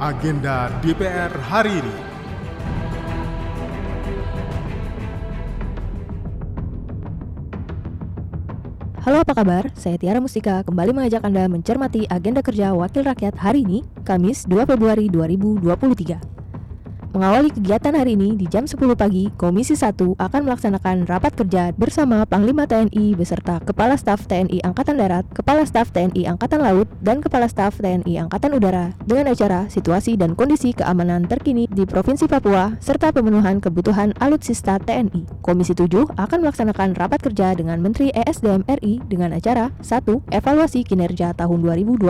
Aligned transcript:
Agenda 0.00 0.72
DPR 0.80 1.28
hari 1.44 1.76
ini. 1.76 1.96
Halo 9.04 9.20
apa 9.20 9.36
kabar? 9.36 9.68
Saya 9.76 10.00
Tiara 10.00 10.16
Mustika 10.16 10.64
kembali 10.64 10.96
mengajak 10.96 11.20
Anda 11.20 11.44
mencermati 11.52 12.08
agenda 12.08 12.40
kerja 12.40 12.72
Wakil 12.72 13.04
Rakyat 13.04 13.36
hari 13.44 13.60
ini, 13.60 13.84
Kamis 14.00 14.48
2 14.48 14.64
Februari 14.64 15.12
2023. 15.12 16.39
Mengawali 17.10 17.50
kegiatan 17.50 17.90
hari 17.90 18.14
ini 18.14 18.38
di 18.38 18.46
jam 18.46 18.70
10 18.70 18.78
pagi, 18.94 19.34
Komisi 19.34 19.74
1 19.74 20.14
akan 20.14 20.40
melaksanakan 20.46 21.10
rapat 21.10 21.34
kerja 21.34 21.74
bersama 21.74 22.22
Panglima 22.22 22.70
TNI 22.70 23.18
beserta 23.18 23.58
Kepala 23.58 23.98
Staf 23.98 24.30
TNI 24.30 24.62
Angkatan 24.62 24.94
Darat, 24.94 25.26
Kepala 25.34 25.66
Staf 25.66 25.90
TNI 25.90 26.30
Angkatan 26.30 26.62
Laut, 26.62 26.86
dan 27.02 27.18
Kepala 27.18 27.50
Staf 27.50 27.82
TNI 27.82 28.14
Angkatan 28.14 28.54
Udara 28.54 28.94
dengan 29.10 29.34
acara 29.34 29.66
situasi 29.66 30.14
dan 30.14 30.38
kondisi 30.38 30.70
keamanan 30.70 31.26
terkini 31.26 31.66
di 31.74 31.82
Provinsi 31.82 32.30
Papua 32.30 32.78
serta 32.78 33.10
pemenuhan 33.10 33.58
kebutuhan 33.58 34.14
alutsista 34.22 34.78
TNI. 34.78 35.42
Komisi 35.42 35.74
7 35.74 36.14
akan 36.14 36.38
melaksanakan 36.46 36.94
rapat 36.94 37.26
kerja 37.26 37.58
dengan 37.58 37.82
Menteri 37.82 38.14
ESDM 38.14 38.62
RI 38.70 39.02
dengan 39.10 39.34
acara 39.34 39.74
1. 39.82 40.30
Evaluasi 40.30 40.86
kinerja 40.86 41.34
tahun 41.34 41.58
2022 41.66 42.06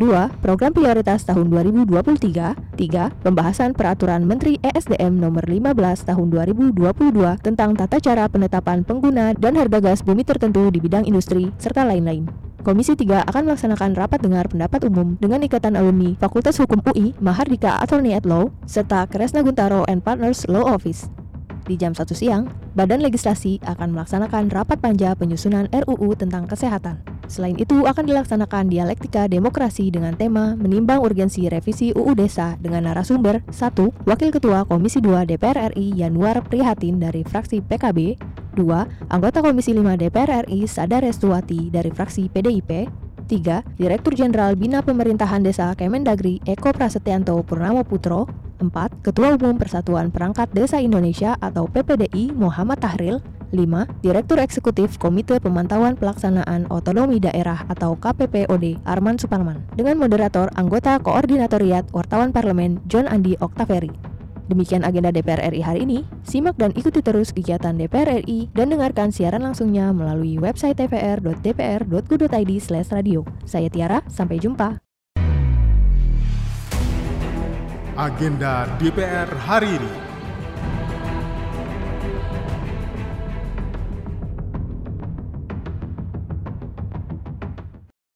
2. 0.00 0.40
Program 0.40 0.72
prioritas 0.74 1.28
tahun 1.28 1.52
2023 1.52 2.63
3. 2.74 3.22
Pembahasan 3.22 3.72
peraturan 3.72 4.26
Menteri 4.26 4.58
ESDM 4.60 5.16
nomor 5.16 5.46
15 5.46 6.04
tahun 6.04 6.26
2022 6.28 6.74
tentang 7.40 7.72
tata 7.78 8.02
cara 8.02 8.26
penetapan 8.26 8.82
pengguna 8.82 9.32
dan 9.38 9.54
harga 9.54 9.78
gas 9.78 10.02
bumi 10.02 10.26
tertentu 10.26 10.68
di 10.68 10.82
bidang 10.82 11.06
industri, 11.06 11.54
serta 11.56 11.86
lain-lain. 11.86 12.26
Komisi 12.64 12.96
3 12.96 13.28
akan 13.28 13.42
melaksanakan 13.44 13.92
rapat 13.92 14.24
dengar 14.24 14.48
pendapat 14.48 14.88
umum 14.88 15.20
dengan 15.20 15.44
Ikatan 15.44 15.76
Alumni 15.76 16.16
Fakultas 16.16 16.56
Hukum 16.56 16.80
UI, 16.88 17.12
Mahardika 17.20 17.76
Attorney 17.78 18.16
at 18.16 18.24
Law, 18.24 18.48
serta 18.64 19.04
Kresna 19.04 19.44
Guntaro 19.44 19.84
and 19.84 20.00
Partners 20.00 20.48
Law 20.48 20.64
Office. 20.64 21.12
Di 21.64 21.76
jam 21.76 21.92
1 21.96 22.12
siang, 22.12 22.48
Badan 22.76 23.00
Legislasi 23.00 23.60
akan 23.64 23.96
melaksanakan 23.96 24.52
rapat 24.52 24.80
panja 24.80 25.12
penyusunan 25.16 25.68
RUU 25.72 26.12
tentang 26.16 26.44
kesehatan. 26.44 27.13
Selain 27.26 27.56
itu 27.56 27.88
akan 27.88 28.04
dilaksanakan 28.04 28.68
dialektika 28.68 29.26
demokrasi 29.26 29.88
dengan 29.88 30.12
tema 30.14 30.54
menimbang 30.54 31.00
urgensi 31.00 31.48
revisi 31.48 31.90
UU 31.90 32.12
Desa 32.16 32.60
dengan 32.60 32.86
narasumber 32.88 33.40
1. 33.48 34.04
Wakil 34.04 34.30
Ketua 34.30 34.68
Komisi 34.68 35.00
2 35.00 35.24
DPR 35.24 35.72
RI 35.72 35.96
Yanuar 36.04 36.44
Prihatin 36.44 37.00
dari 37.00 37.24
fraksi 37.24 37.64
PKB 37.64 38.20
2. 38.54 39.10
Anggota 39.10 39.40
Komisi 39.40 39.72
5 39.72 39.96
DPR 39.96 40.44
RI 40.46 40.68
Sada 40.68 41.00
Restuati 41.00 41.72
dari 41.72 41.90
fraksi 41.90 42.28
PDIP 42.28 42.70
3. 43.26 43.80
Direktur 43.80 44.12
Jenderal 44.12 44.54
Bina 44.54 44.84
Pemerintahan 44.84 45.40
Desa 45.40 45.72
Kemendagri 45.72 46.44
Eko 46.44 46.70
Prasetyanto 46.76 47.40
Purnamo 47.42 47.82
Putro 47.82 48.28
4. 48.60 48.70
Ketua 49.00 49.34
Umum 49.34 49.56
Persatuan 49.56 50.12
Perangkat 50.12 50.52
Desa 50.52 50.78
Indonesia 50.78 51.34
atau 51.40 51.66
PPDI 51.66 52.36
Muhammad 52.36 52.78
Tahril 52.80 53.24
5. 53.54 54.02
Direktur 54.02 54.42
Eksekutif 54.42 54.98
Komite 54.98 55.38
Pemantauan 55.38 55.94
Pelaksanaan 55.94 56.66
Otonomi 56.74 57.22
Daerah 57.22 57.62
atau 57.70 57.94
KPPOD 57.94 58.82
Arman 58.82 59.16
Suparman 59.16 59.62
dengan 59.78 60.02
moderator 60.02 60.50
anggota 60.58 60.98
Koordinatoriat 60.98 61.94
Wartawan 61.94 62.34
Parlemen 62.34 62.82
John 62.90 63.06
Andi 63.06 63.38
Oktaveri. 63.38 64.14
Demikian 64.44 64.84
agenda 64.84 65.08
DPR 65.08 65.56
RI 65.56 65.64
hari 65.64 65.88
ini. 65.88 66.04
Simak 66.20 66.60
dan 66.60 66.68
ikuti 66.76 67.00
terus 67.00 67.32
kegiatan 67.32 67.80
DPR 67.80 68.20
RI 68.20 68.52
dan 68.52 68.68
dengarkan 68.68 69.08
siaran 69.08 69.40
langsungnya 69.40 69.88
melalui 69.96 70.36
website 70.36 70.76
tvr.dpr.go.id/radio. 70.76 73.24
Saya 73.48 73.72
Tiara, 73.72 74.04
sampai 74.04 74.36
jumpa. 74.36 74.84
Agenda 77.94 78.66
DPR 78.82 79.30
hari 79.46 79.78
ini. 79.80 80.03